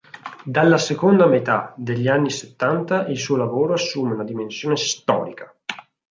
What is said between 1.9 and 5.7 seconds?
anni settanta il suo lavoro assume una dimensione storica.